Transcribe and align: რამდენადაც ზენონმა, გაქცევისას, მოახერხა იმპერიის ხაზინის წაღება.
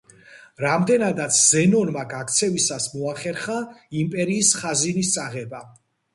რამდენადაც 0.63 1.35
ზენონმა, 1.41 2.05
გაქცევისას, 2.13 2.89
მოახერხა 2.95 3.59
იმპერიის 4.01 4.53
ხაზინის 4.63 5.15
წაღება. 5.21 5.63